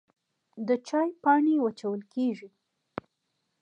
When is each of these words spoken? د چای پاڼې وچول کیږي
د 0.67 0.69
چای 0.87 1.09
پاڼې 1.23 1.55
وچول 1.61 2.01
کیږي 2.13 2.49